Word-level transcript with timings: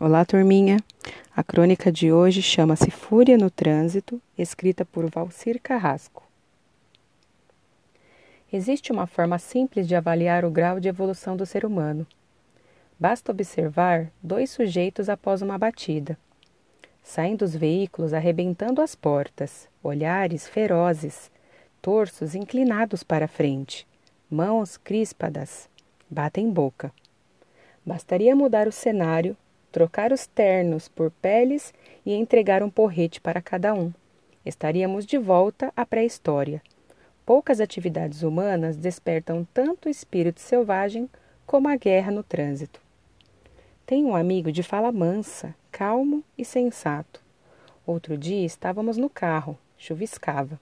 Olá, 0.00 0.24
turminha! 0.24 0.78
A 1.36 1.44
crônica 1.44 1.92
de 1.92 2.10
hoje 2.10 2.42
chama-se 2.42 2.90
Fúria 2.90 3.36
no 3.36 3.50
Trânsito, 3.50 4.20
escrita 4.36 4.84
por 4.84 5.08
Valcir 5.08 5.60
Carrasco. 5.62 6.26
Existe 8.52 8.90
uma 8.90 9.06
forma 9.06 9.38
simples 9.38 9.86
de 9.86 9.94
avaliar 9.94 10.44
o 10.44 10.50
grau 10.50 10.80
de 10.80 10.88
evolução 10.88 11.36
do 11.36 11.46
ser 11.46 11.64
humano. 11.64 12.06
Basta 12.98 13.30
observar 13.30 14.10
dois 14.20 14.50
sujeitos 14.50 15.08
após 15.08 15.40
uma 15.40 15.58
batida. 15.58 16.18
Saem 17.02 17.36
dos 17.36 17.54
veículos 17.54 18.12
arrebentando 18.12 18.80
as 18.80 18.96
portas, 18.96 19.68
olhares 19.82 20.48
ferozes, 20.48 21.30
torsos 21.80 22.34
inclinados 22.34 23.04
para 23.04 23.28
frente, 23.28 23.86
mãos 24.28 24.76
crispadas, 24.76 25.68
batem 26.10 26.50
boca. 26.50 26.90
Bastaria 27.84 28.34
mudar 28.34 28.66
o 28.66 28.72
cenário 28.72 29.36
trocar 29.72 30.12
os 30.12 30.26
ternos 30.26 30.86
por 30.86 31.10
peles 31.10 31.72
e 32.04 32.12
entregar 32.12 32.62
um 32.62 32.70
porrete 32.70 33.20
para 33.20 33.40
cada 33.40 33.72
um. 33.74 33.90
Estaríamos 34.44 35.06
de 35.06 35.16
volta 35.16 35.72
à 35.74 35.86
pré-história. 35.86 36.62
Poucas 37.24 37.60
atividades 37.60 38.22
humanas 38.22 38.76
despertam 38.76 39.46
tanto 39.54 39.86
o 39.86 39.90
espírito 39.90 40.40
selvagem 40.40 41.08
como 41.46 41.68
a 41.68 41.76
guerra 41.76 42.12
no 42.12 42.22
trânsito. 42.22 42.80
Tenho 43.86 44.08
um 44.08 44.16
amigo 44.16 44.52
de 44.52 44.62
fala 44.62 44.92
mansa, 44.92 45.54
calmo 45.70 46.22
e 46.36 46.44
sensato. 46.44 47.22
Outro 47.86 48.16
dia 48.16 48.44
estávamos 48.44 48.96
no 48.96 49.08
carro, 49.08 49.58
chuviscava. 49.78 50.60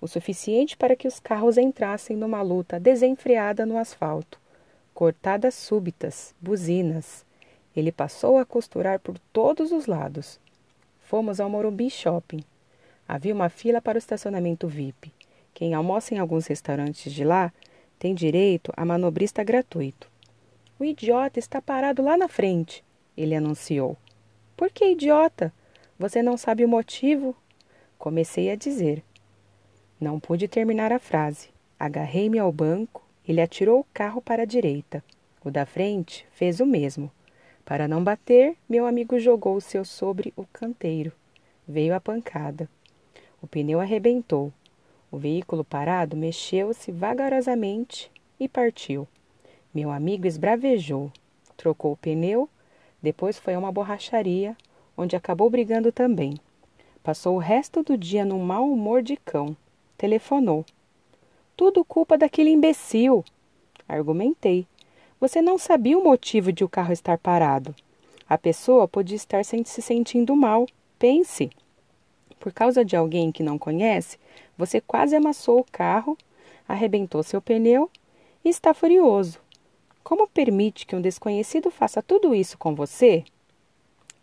O 0.00 0.06
suficiente 0.06 0.76
para 0.76 0.94
que 0.94 1.08
os 1.08 1.18
carros 1.18 1.58
entrassem 1.58 2.16
numa 2.16 2.42
luta 2.42 2.78
desenfreada 2.78 3.66
no 3.66 3.76
asfalto. 3.76 4.38
Cortadas 4.94 5.54
súbitas, 5.54 6.34
buzinas, 6.40 7.25
ele 7.76 7.92
passou 7.92 8.38
a 8.38 8.46
costurar 8.46 8.98
por 8.98 9.18
todos 9.32 9.70
os 9.70 9.86
lados. 9.86 10.40
Fomos 11.00 11.38
ao 11.38 11.50
Morumbi 11.50 11.90
Shopping. 11.90 12.42
Havia 13.06 13.34
uma 13.34 13.48
fila 13.48 13.80
para 13.80 13.96
o 13.96 13.98
estacionamento 13.98 14.66
VIP. 14.66 15.12
Quem 15.54 15.74
almoça 15.74 16.14
em 16.14 16.18
alguns 16.18 16.46
restaurantes 16.46 17.12
de 17.12 17.24
lá 17.24 17.52
tem 17.98 18.14
direito 18.14 18.72
a 18.76 18.84
manobrista 18.84 19.44
gratuito. 19.44 20.10
O 20.78 20.84
idiota 20.84 21.38
está 21.38 21.62
parado 21.62 22.02
lá 22.02 22.16
na 22.16 22.28
frente, 22.28 22.84
ele 23.16 23.34
anunciou. 23.34 23.96
Por 24.56 24.70
que 24.70 24.84
idiota? 24.92 25.52
Você 25.98 26.22
não 26.22 26.36
sabe 26.36 26.64
o 26.64 26.68
motivo? 26.68 27.34
Comecei 27.98 28.50
a 28.50 28.56
dizer. 28.56 29.02
Não 29.98 30.20
pude 30.20 30.46
terminar 30.46 30.92
a 30.92 30.98
frase. 30.98 31.48
Agarrei-me 31.78 32.38
ao 32.38 32.52
banco, 32.52 33.02
ele 33.26 33.40
atirou 33.40 33.80
o 33.80 33.86
carro 33.94 34.20
para 34.20 34.42
a 34.42 34.46
direita. 34.46 35.02
O 35.42 35.50
da 35.50 35.64
frente 35.64 36.26
fez 36.32 36.60
o 36.60 36.66
mesmo. 36.66 37.10
Para 37.66 37.88
não 37.88 38.02
bater, 38.02 38.56
meu 38.68 38.86
amigo 38.86 39.18
jogou 39.18 39.56
o 39.56 39.60
seu 39.60 39.84
sobre 39.84 40.32
o 40.36 40.46
canteiro. 40.52 41.12
Veio 41.66 41.96
a 41.96 42.00
pancada. 42.00 42.70
O 43.42 43.46
pneu 43.48 43.80
arrebentou. 43.80 44.52
O 45.10 45.18
veículo 45.18 45.64
parado 45.64 46.16
mexeu-se 46.16 46.92
vagarosamente 46.92 48.08
e 48.38 48.46
partiu. 48.46 49.08
Meu 49.74 49.90
amigo 49.90 50.28
esbravejou, 50.28 51.10
trocou 51.56 51.90
o 51.90 51.96
pneu, 51.96 52.48
depois 53.02 53.36
foi 53.36 53.54
a 53.54 53.58
uma 53.58 53.72
borracharia, 53.72 54.56
onde 54.96 55.16
acabou 55.16 55.50
brigando 55.50 55.90
também. 55.90 56.34
Passou 57.02 57.34
o 57.34 57.40
resto 57.40 57.82
do 57.82 57.98
dia 57.98 58.24
num 58.24 58.38
mau 58.38 58.70
humor 58.70 59.02
de 59.02 59.16
cão. 59.16 59.56
Telefonou. 59.98 60.64
Tudo 61.56 61.84
culpa 61.84 62.16
daquele 62.16 62.50
imbecil. 62.50 63.24
Argumentei. 63.88 64.68
Você 65.18 65.40
não 65.40 65.56
sabia 65.56 65.98
o 65.98 66.04
motivo 66.04 66.52
de 66.52 66.62
o 66.62 66.68
carro 66.68 66.92
estar 66.92 67.16
parado. 67.16 67.74
A 68.28 68.36
pessoa 68.36 68.86
podia 68.86 69.16
estar 69.16 69.44
se 69.44 69.64
sentindo 69.64 70.36
mal. 70.36 70.66
Pense. 70.98 71.50
Por 72.38 72.52
causa 72.52 72.84
de 72.84 72.94
alguém 72.94 73.32
que 73.32 73.42
não 73.42 73.58
conhece, 73.58 74.18
você 74.58 74.80
quase 74.80 75.16
amassou 75.16 75.60
o 75.60 75.66
carro, 75.72 76.18
arrebentou 76.68 77.22
seu 77.22 77.40
pneu 77.40 77.90
e 78.44 78.48
está 78.50 78.74
furioso. 78.74 79.40
Como 80.04 80.28
permite 80.28 80.86
que 80.86 80.94
um 80.94 81.00
desconhecido 81.00 81.70
faça 81.70 82.02
tudo 82.02 82.34
isso 82.34 82.58
com 82.58 82.74
você? 82.74 83.24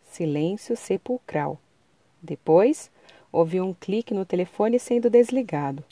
Silêncio 0.06 0.78
sepulcral. 0.78 1.59
Depois, 2.22 2.92
ouvi 3.32 3.59
um 3.59 3.74
clique 3.74 4.14
no 4.14 4.26
telefone 4.26 4.80
sendo 4.80 5.09
desligado. 5.09 5.84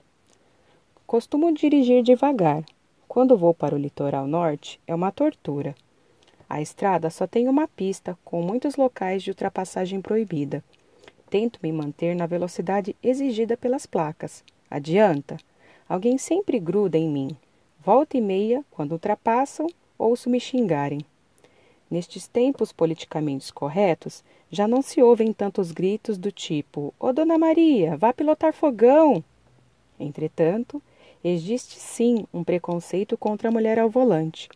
Costumo 1.08 1.52
dirigir 1.52 2.04
devagar, 2.04 2.64
quando 3.12 3.38
vou 3.38 3.54
para 3.54 3.76
o 3.76 3.78
litoral 3.78 4.26
norte, 4.26 4.80
é 4.88 4.96
uma 4.96 5.12
tortura. 5.12 5.76
A 6.48 6.62
estrada 6.62 7.10
só 7.10 7.28
tem 7.28 7.50
uma 7.50 7.68
pista, 7.68 8.18
com 8.24 8.42
muitos 8.42 8.78
locais 8.78 9.22
de 9.22 9.32
ultrapassagem 9.32 10.02
proibida. 10.02 10.64
Tento 11.30 11.60
me 11.62 11.74
manter 11.74 12.16
na 12.16 12.26
velocidade 12.26 12.96
exigida 13.04 13.58
pelas 13.58 13.86
placas. 13.86 14.46
Adianta? 14.70 15.36
Alguém 15.90 16.18
sempre 16.18 16.58
gruda 16.58 16.98
em 16.98 17.10
mim. 17.10 17.36
Volta 17.84 18.16
e 18.16 18.22
meia, 18.22 18.64
quando 18.72 18.94
ultrapassam, 18.94 19.68
ouço 20.00 20.30
me 20.30 20.40
xingarem. 20.40 21.02
Nestes 21.90 22.30
tempos 22.30 22.72
politicamente 22.72 23.54
corretos, 23.54 24.24
já 24.50 24.70
não 24.70 24.82
se 24.82 25.04
ouvem 25.04 25.34
tantos 25.34 25.74
gritos 25.74 26.18
do 26.18 26.32
tipo: 26.32 26.94
Ô 26.98 27.12
Dona 27.12 27.38
Maria, 27.38 27.98
vá 27.98 28.14
pilotar 28.14 28.54
fogão! 28.54 29.22
Entretanto, 30.00 30.82
Existe 31.24 31.80
sim 31.80 32.26
um 32.34 32.44
preconceito 32.44 33.16
contra 33.16 33.50
a 33.50 33.52
mulher 33.52 33.78
ao 33.78 33.90
volante. 33.90 34.50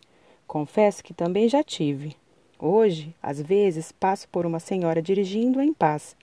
Confesso 0.48 1.02
que 1.02 1.14
também 1.14 1.48
já 1.48 1.62
tive. 1.62 2.16
Hoje, 2.58 3.14
às 3.22 3.40
vezes, 3.40 3.92
passo 3.92 4.28
por 4.28 4.44
uma 4.44 4.58
senhora 4.58 5.00
dirigindo 5.00 5.60
em 5.60 5.72
paz. 5.72 6.16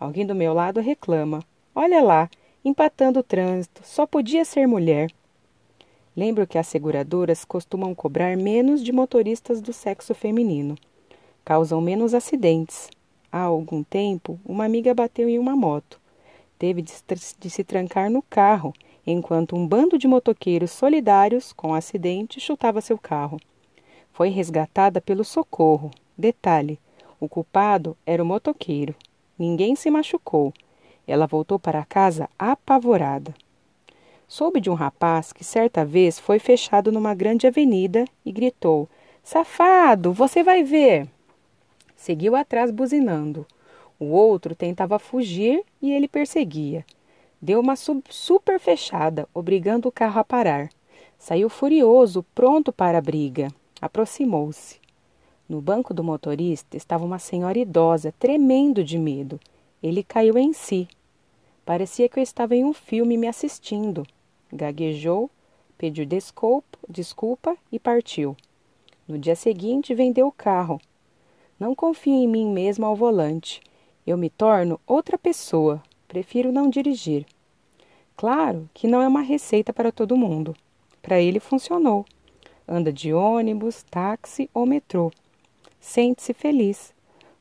Alguém 0.00 0.26
do 0.26 0.34
meu 0.34 0.52
lado 0.52 0.80
reclama: 0.80 1.40
Olha 1.72 2.02
lá, 2.02 2.28
empatando 2.64 3.20
o 3.20 3.22
trânsito, 3.22 3.82
só 3.84 4.06
podia 4.06 4.44
ser 4.44 4.66
mulher. 4.66 5.08
Lembro 6.16 6.46
que 6.48 6.58
as 6.58 6.66
seguradoras 6.66 7.44
costumam 7.44 7.94
cobrar 7.94 8.36
menos 8.36 8.82
de 8.82 8.90
motoristas 8.90 9.60
do 9.60 9.72
sexo 9.72 10.14
feminino. 10.14 10.76
Causam 11.44 11.80
menos 11.80 12.12
acidentes. 12.12 12.88
Há 13.30 13.40
algum 13.40 13.84
tempo, 13.84 14.40
uma 14.44 14.64
amiga 14.64 14.92
bateu 14.94 15.28
em 15.28 15.38
uma 15.38 15.54
moto. 15.54 16.00
Teve 16.58 16.82
de, 16.82 16.90
se 17.50 17.62
trancar 17.62 18.10
no 18.10 18.22
carro 18.22 18.72
enquanto 19.06 19.54
um 19.54 19.66
bando 19.66 19.96
de 19.96 20.08
motoqueiros 20.08 20.72
solidários 20.72 21.52
com 21.52 21.72
acidente 21.72 22.40
chutava 22.40 22.80
seu 22.80 22.98
carro. 22.98 23.38
Foi 24.12 24.30
resgatada 24.30 25.00
pelo 25.00 25.22
socorro. 25.22 25.90
Detalhe: 26.18 26.78
o 27.20 27.28
culpado 27.28 27.96
era 28.04 28.22
o 28.22 28.26
motoqueiro. 28.26 28.94
Ninguém 29.38 29.76
se 29.76 29.90
machucou. 29.90 30.52
Ela 31.06 31.26
voltou 31.26 31.58
para 31.58 31.84
casa 31.84 32.28
apavorada. 32.38 33.34
Soube 34.26 34.60
de 34.60 34.68
um 34.68 34.74
rapaz 34.74 35.32
que 35.32 35.44
certa 35.44 35.84
vez 35.84 36.18
foi 36.18 36.38
fechado 36.38 36.90
numa 36.90 37.14
grande 37.14 37.46
avenida 37.46 38.04
e 38.24 38.32
gritou: 38.32 38.88
Safado, 39.22 40.12
você 40.12 40.42
vai 40.42 40.64
ver! 40.64 41.08
Seguiu 41.94 42.34
atrás 42.34 42.70
buzinando. 42.70 43.46
O 43.98 44.06
outro 44.06 44.54
tentava 44.54 44.98
fugir 44.98 45.64
e 45.80 45.92
ele 45.92 46.08
perseguia. 46.08 46.84
Deu 47.46 47.60
uma 47.60 47.76
super 47.76 48.58
fechada, 48.58 49.28
obrigando 49.32 49.88
o 49.88 49.92
carro 49.92 50.18
a 50.18 50.24
parar. 50.24 50.68
Saiu 51.16 51.48
furioso, 51.48 52.24
pronto 52.34 52.72
para 52.72 52.98
a 52.98 53.00
briga. 53.00 53.52
Aproximou-se. 53.80 54.80
No 55.48 55.60
banco 55.60 55.94
do 55.94 56.02
motorista 56.02 56.76
estava 56.76 57.04
uma 57.04 57.20
senhora 57.20 57.56
idosa, 57.56 58.12
tremendo 58.18 58.82
de 58.82 58.98
medo. 58.98 59.38
Ele 59.80 60.02
caiu 60.02 60.36
em 60.36 60.52
si. 60.52 60.88
Parecia 61.64 62.08
que 62.08 62.18
eu 62.18 62.22
estava 62.24 62.56
em 62.56 62.64
um 62.64 62.72
filme 62.72 63.16
me 63.16 63.28
assistindo. 63.28 64.04
Gaguejou, 64.52 65.30
pediu 65.78 66.04
desculpa, 66.04 66.76
desculpa 66.88 67.56
e 67.70 67.78
partiu. 67.78 68.36
No 69.06 69.16
dia 69.16 69.36
seguinte, 69.36 69.94
vendeu 69.94 70.26
o 70.26 70.32
carro. 70.32 70.80
Não 71.60 71.76
confio 71.76 72.12
em 72.12 72.26
mim 72.26 72.50
mesmo 72.50 72.84
ao 72.84 72.96
volante. 72.96 73.60
Eu 74.04 74.18
me 74.18 74.30
torno 74.30 74.80
outra 74.84 75.16
pessoa. 75.16 75.80
Prefiro 76.08 76.50
não 76.50 76.68
dirigir. 76.68 77.24
Claro 78.16 78.68
que 78.72 78.88
não 78.88 79.02
é 79.02 79.06
uma 79.06 79.20
receita 79.20 79.72
para 79.72 79.92
todo 79.92 80.16
mundo. 80.16 80.56
Para 81.02 81.20
ele 81.20 81.38
funcionou. 81.38 82.06
Anda 82.66 82.90
de 82.92 83.12
ônibus, 83.12 83.82
táxi 83.82 84.48
ou 84.54 84.64
metrô. 84.64 85.12
Sente-se 85.78 86.32
feliz, 86.32 86.94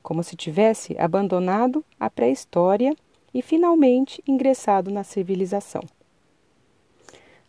como 0.03 0.21
se 0.21 0.35
tivesse 0.35 0.95
abandonado 0.99 1.83
a 1.99 2.09
pré-história 2.09 2.93
e 3.33 3.41
finalmente 3.41 4.21
ingressado 4.27 4.91
na 4.91 5.03
civilização. 5.03 5.81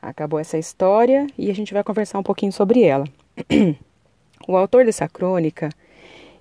Acabou 0.01 0.39
essa 0.39 0.57
história 0.57 1.27
e 1.37 1.51
a 1.51 1.55
gente 1.55 1.75
vai 1.75 1.83
conversar 1.83 2.19
um 2.21 2.23
pouquinho 2.23 2.53
sobre 2.53 2.83
ela. 2.83 3.07
o 4.47 4.57
autor 4.57 4.85
dessa 4.85 5.09
crônica, 5.09 5.69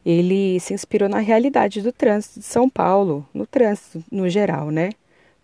ele 0.06 0.60
se 0.60 0.74
inspirou 0.74 1.10
na 1.10 1.20
realidade 1.20 1.82
do 1.82 1.92
trânsito 1.92 2.40
de 2.40 2.46
São 2.46 2.70
Paulo, 2.70 3.28
no 3.34 3.48
trânsito 3.48 4.04
no 4.12 4.30
geral, 4.30 4.70
né? 4.70 4.92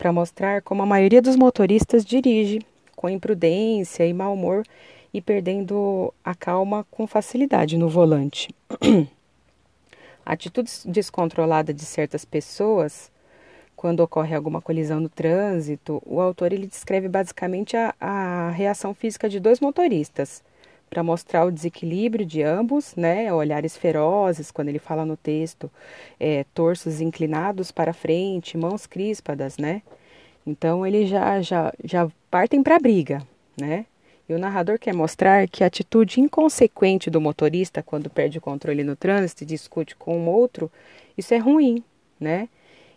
Para 0.02 0.12
mostrar 0.12 0.64
como 0.64 0.82
a 0.82 0.86
maioria 0.86 1.22
dos 1.22 1.36
motoristas 1.36 2.04
dirige 2.04 2.66
com 2.96 3.08
imprudência 3.08 4.04
e 4.04 4.12
mau 4.12 4.34
humor 4.34 4.66
e 5.14 5.22
perdendo 5.22 6.12
a 6.26 6.34
calma 6.34 6.84
com 6.90 7.06
facilidade 7.06 7.78
no 7.78 7.88
volante. 7.88 8.50
A 10.26 10.34
atitude 10.34 10.72
descontrolada 10.86 11.72
de 11.74 11.84
certas 11.84 12.26
pessoas, 12.26 13.12
quando 13.76 14.00
ocorre 14.02 14.36
alguma 14.36 14.62
colisão 14.62 15.00
no 15.00 15.10
trânsito, 15.10 16.02
o 16.06 16.20
autor 16.20 16.54
ele 16.54 16.68
descreve 16.68 17.08
basicamente 17.08 17.76
a, 17.76 17.94
a 18.00 18.50
reação 18.52 18.94
física 18.94 19.28
de 19.28 19.40
dois 19.40 19.60
motoristas, 19.60 20.44
para 20.92 21.02
mostrar 21.02 21.46
o 21.46 21.52
desequilíbrio 21.52 22.26
de 22.26 22.44
ambos, 22.44 22.94
né? 22.98 23.34
Olhares 23.34 23.78
ferozes, 23.78 24.52
quando 24.52 24.68
ele 24.68 24.78
fala 24.78 25.06
no 25.06 25.16
texto, 25.16 25.72
é, 26.20 26.44
torsos 26.54 27.00
inclinados 27.00 27.72
para 27.72 27.94
frente, 27.94 28.58
mãos 28.58 28.86
crispadas, 28.86 29.58
né? 29.58 29.82
Então 30.46 30.86
ele 30.86 31.08
já 31.08 31.42
já 31.42 31.72
já 31.82 32.10
partem 32.30 32.62
para 32.62 32.76
a 32.76 32.80
briga, 32.80 33.26
né? 33.58 33.86
E 34.28 34.34
o 34.34 34.40
narrador 34.40 34.78
quer 34.78 34.94
mostrar 34.94 35.48
que 35.48 35.64
a 35.64 35.68
atitude 35.68 36.20
inconsequente 36.20 37.10
do 37.10 37.22
motorista 37.22 37.82
quando 37.82 38.10
perde 38.10 38.38
o 38.38 38.42
controle 38.42 38.84
no 38.84 38.96
trânsito 38.96 39.44
e 39.44 39.48
discute 39.48 39.96
com 39.96 40.18
um 40.18 40.28
outro, 40.28 40.70
isso 41.18 41.34
é 41.34 41.38
ruim, 41.38 41.82
né? 42.20 42.50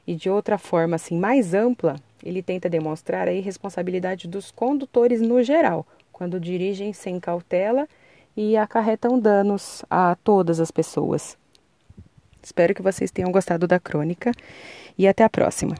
E 0.04 0.16
de 0.16 0.28
outra 0.28 0.58
forma 0.58 0.96
assim 0.96 1.16
mais 1.16 1.54
ampla, 1.54 1.94
ele 2.24 2.42
tenta 2.42 2.68
demonstrar 2.68 3.28
a 3.28 3.32
irresponsabilidade 3.32 4.26
dos 4.26 4.50
condutores 4.50 5.20
no 5.20 5.42
geral, 5.44 5.86
quando 6.14 6.38
dirigem 6.40 6.92
sem 6.92 7.18
cautela 7.18 7.88
e 8.36 8.56
acarretam 8.56 9.18
danos 9.18 9.84
a 9.90 10.16
todas 10.22 10.60
as 10.60 10.70
pessoas. 10.70 11.36
Espero 12.42 12.74
que 12.74 12.82
vocês 12.82 13.10
tenham 13.10 13.32
gostado 13.32 13.66
da 13.66 13.80
crônica 13.80 14.30
e 14.96 15.08
até 15.08 15.24
a 15.24 15.28
próxima. 15.28 15.74